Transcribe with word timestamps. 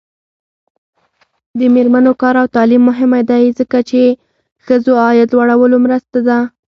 د 1.57 1.59
میرمنو 1.75 2.11
کار 2.21 2.35
او 2.41 2.47
تعلیم 2.55 2.83
مهم 2.89 3.11
دی 3.29 3.43
ځکه 3.59 3.77
چې 3.89 4.01
ښځو 4.65 4.91
عاید 5.03 5.29
لوړولو 5.33 5.77
مرسته 5.85 6.19
ده. 6.27 6.39